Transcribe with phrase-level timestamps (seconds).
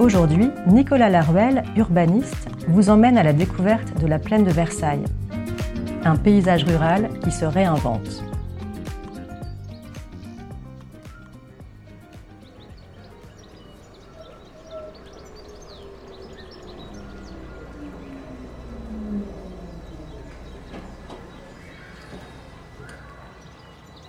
[0.00, 5.04] Aujourd'hui, Nicolas Laruelle, urbaniste, vous emmène à la découverte de la plaine de Versailles,
[6.06, 8.22] un paysage rural qui se réinvente.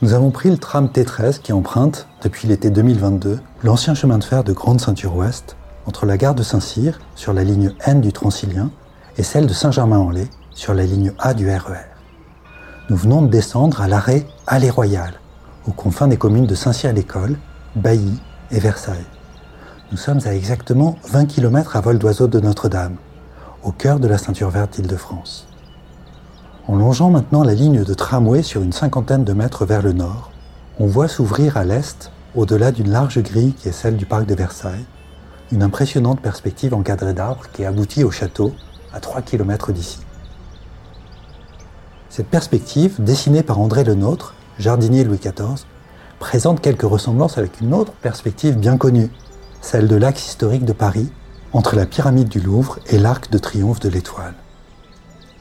[0.00, 4.44] Nous avons pris le tram T13 qui emprunte, depuis l'été 2022, l'ancien chemin de fer
[4.44, 8.70] de Grande Ceinture Ouest entre la gare de Saint-Cyr, sur la ligne N du Transilien,
[9.16, 11.58] et celle de Saint-Germain-en-Laye, sur la ligne A du RER.
[11.70, 11.76] E
[12.90, 15.14] Nous venons de descendre à l'arrêt Allée Royale,
[15.66, 17.36] aux confins des communes de Saint-Cyr-l'École,
[17.76, 19.06] Bailly et Versailles.
[19.90, 22.96] Nous sommes à exactement 20 km à vol d'oiseau de Notre-Dame,
[23.62, 25.46] au cœur de la ceinture verte d'Île-de-France.
[26.66, 30.30] En longeant maintenant la ligne de tramway sur une cinquantaine de mètres vers le nord,
[30.78, 34.34] on voit s'ouvrir à l'est, au-delà d'une large grille qui est celle du parc de
[34.34, 34.84] Versailles,
[35.54, 38.52] une impressionnante perspective encadrée d'arbres qui aboutit au château
[38.92, 40.00] à 3 km d'ici.
[42.10, 45.64] Cette perspective, dessinée par André Lenôtre, jardinier Louis XIV,
[46.18, 49.10] présente quelques ressemblances avec une autre perspective bien connue,
[49.60, 51.08] celle de l'axe historique de Paris,
[51.52, 54.34] entre la pyramide du Louvre et l'arc de triomphe de l'Étoile.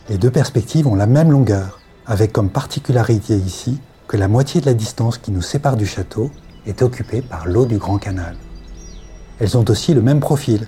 [0.10, 4.68] Les deux perspectives ont la même longueur, avec comme particularité ici que la moitié de
[4.68, 6.30] la distance qui nous sépare du château
[6.68, 8.36] est occupée par l'eau du Grand Canal.
[9.40, 10.68] Elles ont aussi le même profil,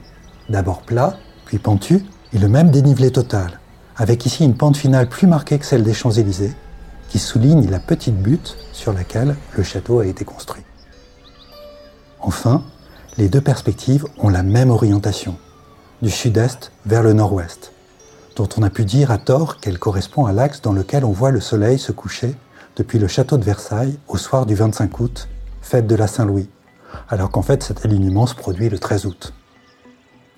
[0.49, 3.59] d'abord plat, puis pentu, et le même dénivelé total,
[3.95, 6.53] avec ici une pente finale plus marquée que celle des Champs-Élysées,
[7.09, 10.63] qui souligne la petite butte sur laquelle le château a été construit.
[12.19, 12.63] Enfin,
[13.17, 15.37] les deux perspectives ont la même orientation,
[16.01, 17.71] du sud-est vers le nord-ouest,
[18.35, 21.31] dont on a pu dire à tort qu'elle correspond à l'axe dans lequel on voit
[21.31, 22.35] le soleil se coucher
[22.75, 25.29] depuis le château de Versailles au soir du 25 août,
[25.61, 26.49] fête de la Saint-Louis,
[27.09, 29.33] alors qu'en fait cet alignement se produit le 13 août.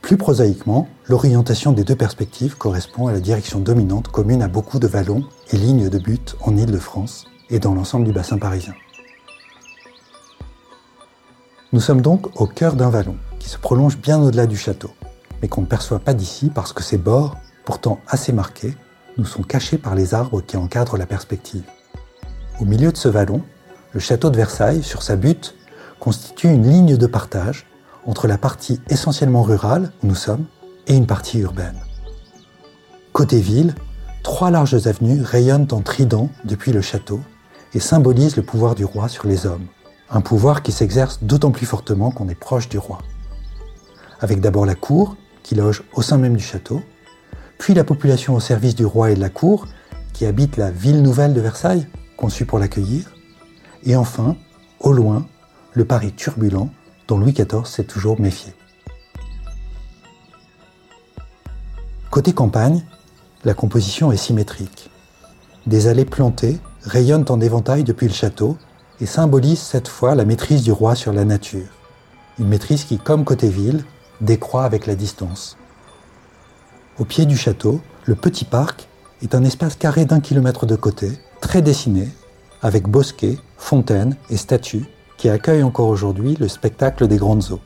[0.01, 4.88] Plus prosaïquement, l'orientation des deux perspectives correspond à la direction dominante commune à beaucoup de
[4.88, 8.73] vallons et lignes de but en Île-de-France et dans l'ensemble du bassin parisien.
[11.73, 14.91] Nous sommes donc au cœur d'un vallon qui se prolonge bien au-delà du château,
[15.41, 17.35] mais qu'on ne perçoit pas d'ici parce que ses bords,
[17.66, 18.78] pourtant assez marqués,
[19.18, 21.63] nous sont cachés par les arbres qui encadrent la perspective.
[22.62, 23.41] Au milieu de ce vallon,
[23.91, 25.56] le château de Versailles, sur sa butte,
[25.99, 27.65] constitue une ligne de partage
[28.05, 30.45] entre la partie essentiellement rurale où nous sommes
[30.87, 31.77] et une partie urbaine.
[33.11, 33.75] Côté ville,
[34.23, 37.19] trois larges avenues rayonnent en trident depuis le château
[37.73, 39.67] et symbolisent le pouvoir du roi sur les hommes,
[40.09, 42.99] un pouvoir qui s'exerce d'autant plus fortement qu'on est proche du roi.
[44.21, 46.81] Avec d'abord la cour, qui loge au sein même du château,
[47.57, 49.67] puis la population au service du roi et de la cour,
[50.13, 51.87] qui habite la ville nouvelle de Versailles,
[52.17, 53.13] conçue pour l'accueillir,
[53.83, 54.35] et enfin,
[54.79, 55.25] au loin,
[55.77, 56.71] le Paris turbulent
[57.07, 58.51] dont Louis XIV s'est toujours méfié.
[62.09, 62.83] Côté campagne,
[63.45, 64.89] la composition est symétrique.
[65.67, 68.57] Des allées plantées rayonnent en éventail depuis le château
[69.01, 71.67] et symbolisent cette fois la maîtrise du roi sur la nature.
[72.39, 73.85] Une maîtrise qui, comme côté ville,
[74.19, 75.57] décroît avec la distance.
[76.97, 78.88] Au pied du château, le petit parc
[79.21, 82.09] est un espace carré d'un kilomètre de côté, très dessiné,
[82.63, 87.59] avec bosquets, fontaines et statues qui accueille encore aujourd'hui le spectacle des grandes eaux.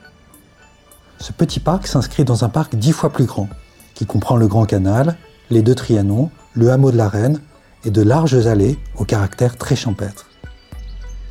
[1.20, 3.48] Ce petit parc s'inscrit dans un parc dix fois plus grand,
[3.94, 5.18] qui comprend le Grand Canal,
[5.50, 7.40] les deux Trianons, le hameau de la Reine
[7.86, 10.28] et de larges allées au caractère très champêtre.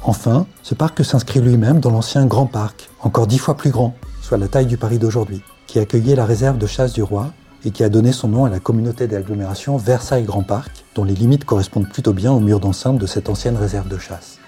[0.02, 4.38] Enfin, ce parc s'inscrit lui-même dans l'ancien Grand Parc, encore dix fois plus grand, soit
[4.38, 7.32] la taille du Paris d'aujourd'hui, qui accueillait la réserve de chasse du roi
[7.64, 11.14] et qui a donné son nom à la communauté d'agglomération Versailles Grand Parc, dont les
[11.14, 14.39] limites correspondent plutôt bien aux murs d'enceinte de cette ancienne réserve de chasse.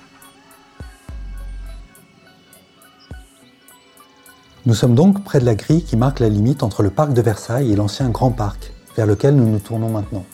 [4.65, 7.21] Nous sommes donc près de la grille qui marque la limite entre le parc de
[7.21, 10.25] Versailles et l'ancien Grand Parc, vers lequel nous nous tournons maintenant.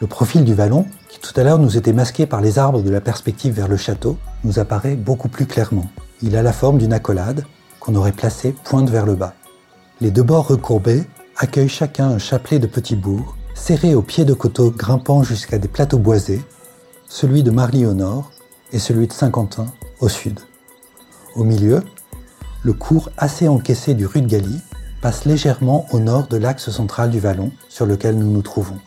[0.00, 2.90] Le profil du vallon, qui tout à l'heure nous était masqué par les arbres de
[2.90, 5.88] la perspective vers le château, nous apparaît beaucoup plus clairement.
[6.20, 7.46] Il a la forme d'une accolade
[7.80, 9.32] qu'on aurait placée pointe vers le bas.
[10.02, 11.04] Les deux bords recourbés
[11.38, 15.68] accueillent chacun un chapelet de petits bourgs, serrés au pied de coteaux grimpant jusqu'à des
[15.68, 16.42] plateaux boisés,
[17.08, 18.30] celui de Marly au nord
[18.72, 20.40] et celui de Saint-Quentin au sud.
[21.34, 21.82] Au milieu,
[22.64, 24.62] le cours assez encaissé du rue de Galie
[25.02, 28.78] passe légèrement au nord de l'axe central du vallon sur lequel nous nous trouvons.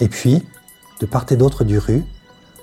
[0.00, 0.46] Et puis,
[1.00, 2.02] de part et d'autre du rue,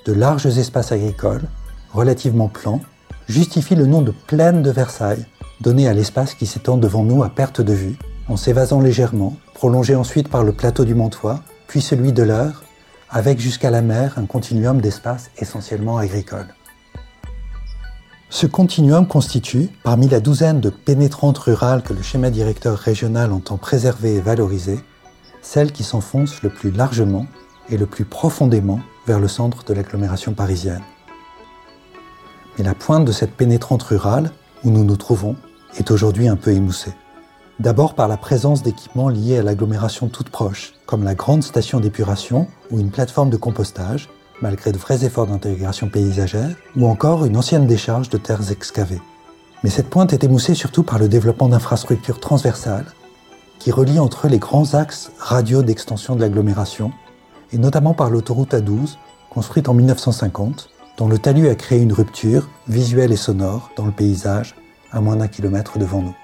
[0.06, 1.48] de larges espaces agricoles,
[1.94, 2.82] relativement plans,
[3.28, 5.28] justifient le nom de plaine de Versailles,
[5.62, 7.98] donné à l'espace qui s'étend devant nous à perte de vue,
[8.28, 12.64] en s'évasant légèrement, prolongé ensuite par le plateau du Montois, puis celui de l'Eure,
[13.12, 16.57] avec jusqu'à la mer un continuum d'espaces essentiellement agricoles.
[18.30, 23.58] Ce continuum constitue, parmi la douzaine de pénétrantes rurales que le schéma directeur régional entend
[23.58, 24.80] préserver et valoriser,
[25.42, 27.26] celle qui s'enfonce le plus largement
[27.70, 30.84] et le plus profondément vers le centre de l'agglomération parisienne.
[32.58, 34.32] Mais la pointe de cette pénétrante rurale,
[34.66, 35.38] où nous nous trouvons,
[35.78, 36.94] est aujourd'hui un peu émoussée.
[37.60, 42.48] D'abord par la présence d'équipements liés à l'agglomération toute proche, comme la grande station d'épuration
[42.72, 44.10] ou une plateforme de compostage,
[44.42, 49.02] malgré de vrais efforts d'intégration paysagère, ou encore une ancienne décharge de terres excavées.
[49.64, 52.86] Mais cette pointe est émoussée surtout par le développement d'infrastructures transversales
[53.60, 56.92] qui relient entre eux les grands axes radiaux d'extension de l'agglomération,
[57.52, 58.98] et notamment par l'autoroute A12,
[59.30, 63.92] construite en 1950, dont le talus a créé une rupture visuelle et sonore dans le
[63.92, 64.56] paysage
[64.92, 66.16] à moins d'un kilomètre devant nous.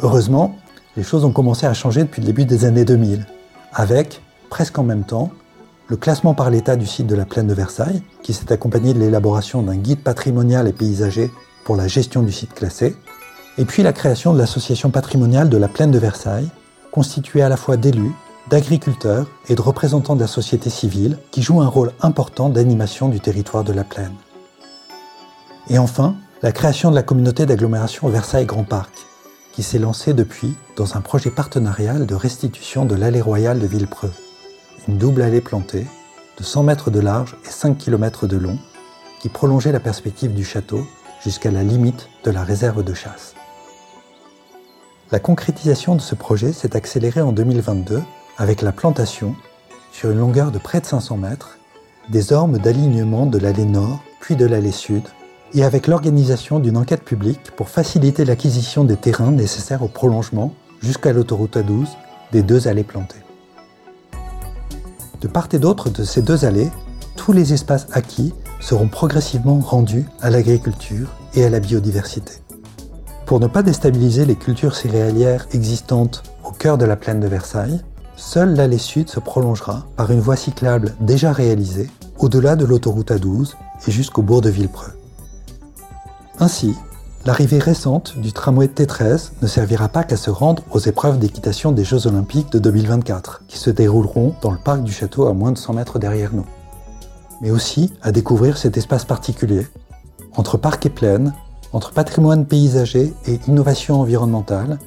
[0.00, 0.56] Heureusement,
[0.96, 3.26] les choses ont commencé à changer depuis le début des années 2000,
[3.72, 5.30] avec, presque en même temps,
[5.88, 8.98] le classement par l'État du site de la plaine de Versailles, qui s'est accompagné de
[8.98, 11.30] l'élaboration d'un guide patrimonial et paysager
[11.64, 12.94] pour la gestion du site classé,
[13.56, 16.48] et puis la création de l'association patrimoniale de la plaine de Versailles,
[16.92, 18.12] constituée à la fois d'élus,
[18.50, 23.20] d'agriculteurs et de représentants de la société civile, qui jouent un rôle important d'animation du
[23.20, 24.14] territoire de la plaine.
[25.70, 28.92] Et enfin, la création de la communauté d'agglomération Versailles Grand Parc,
[29.52, 34.12] qui s'est lancée depuis dans un projet partenarial de restitution de l'allée royale de Villepreux
[34.88, 35.86] une double allée plantée
[36.38, 38.58] de 100 mètres de large et 5 km de long
[39.20, 40.86] qui prolongeait la perspective du château
[41.22, 43.34] jusqu'à la limite de la réserve de chasse.
[45.12, 48.02] La concrétisation de ce projet s'est accélérée en 2022
[48.38, 49.34] avec la plantation,
[49.92, 51.58] sur une longueur de près de 500 mètres,
[52.08, 55.02] des ormes d'alignement de l'allée nord puis de l'allée sud,
[55.54, 61.12] et avec l'organisation d'une enquête publique pour faciliter l'acquisition des terrains nécessaires au prolongement jusqu'à
[61.12, 61.88] l'autoroute A12
[62.32, 63.27] des deux allées plantées.
[65.20, 66.70] De part et d'autre de ces deux allées,
[67.16, 72.34] tous les espaces acquis seront progressivement rendus à l'agriculture et à la biodiversité.
[73.26, 77.80] Pour ne pas déstabiliser les cultures céréalières existantes au cœur de la plaine de Versailles,
[78.16, 83.54] seule l'allée sud se prolongera par une voie cyclable déjà réalisée au-delà de l'autoroute A12
[83.86, 84.92] et jusqu'au bourg de Villepreux.
[86.40, 86.74] Ainsi,
[87.26, 91.84] L'arrivée récente du tramway T13 ne servira pas qu'à se rendre aux épreuves d'équitation des
[91.84, 95.58] Jeux Olympiques de 2024, qui se dérouleront dans le parc du château à moins de
[95.58, 96.46] 100 mètres derrière nous,
[97.42, 99.66] mais aussi à découvrir cet espace particulier,
[100.36, 101.34] entre parc et plaine,
[101.72, 104.78] entre patrimoine paysager et innovation environnementale,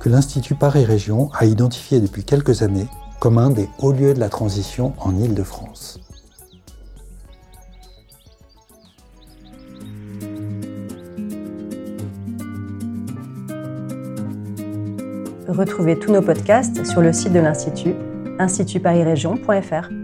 [0.00, 2.88] que l'Institut Paris Région a identifié depuis quelques années
[3.20, 6.00] comme un des hauts lieux de la transition en Île-de-France.
[15.48, 17.94] Retrouvez tous nos podcasts sur le site de l'Institut,
[18.38, 20.03] institutparisrégion.fr.